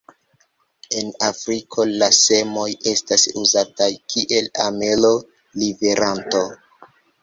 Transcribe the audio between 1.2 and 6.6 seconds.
Afriko la semoj estas uzataj kiel amelo-liveranto.